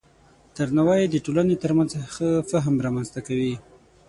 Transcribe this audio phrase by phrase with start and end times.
[0.55, 3.55] درناوی د ټولنې ترمنځ ښه فهم رامنځته کوي.